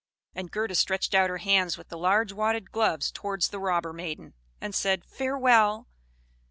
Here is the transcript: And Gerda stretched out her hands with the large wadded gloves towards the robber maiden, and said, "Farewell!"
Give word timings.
And 0.33 0.49
Gerda 0.49 0.73
stretched 0.73 1.13
out 1.13 1.29
her 1.29 1.37
hands 1.37 1.77
with 1.77 1.89
the 1.89 1.95
large 1.99 2.33
wadded 2.33 2.71
gloves 2.71 3.11
towards 3.11 3.49
the 3.49 3.59
robber 3.59 3.93
maiden, 3.93 4.33
and 4.59 4.73
said, 4.73 5.05
"Farewell!" 5.05 5.85